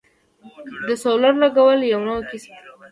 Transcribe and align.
د 0.87 0.89
سولر 1.03 1.33
لګول 1.43 1.79
یو 1.91 2.01
نوی 2.07 2.21
کسب 2.29 2.51
دی 2.55 2.55